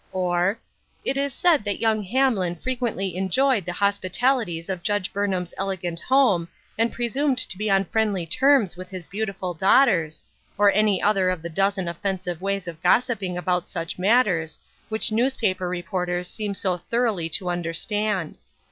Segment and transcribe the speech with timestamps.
[0.13, 0.57] or,"
[1.05, 6.47] It is said that young Hamlin frequently enjoyed the hospitalities of Judge Burnham's elegant home,
[6.75, 10.23] and presumed to be on friendly terms with his beautiful daughters,"
[10.57, 14.57] or any other of the dozen offensive ways of gossiping about such matters,
[14.89, 18.39] which newspaper reporters seem so thoroughly to understand.